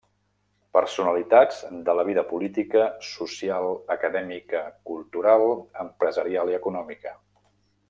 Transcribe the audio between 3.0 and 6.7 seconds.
social, acadèmica, cultural, empresarial i